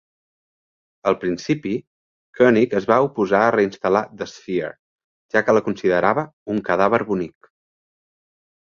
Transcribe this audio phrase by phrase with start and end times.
[1.11, 1.73] Al principi,
[2.39, 4.75] Koenig es va oposar a reinstal·lar "The Sphere",
[5.37, 7.55] ja que la considerava "un cadàver bonic".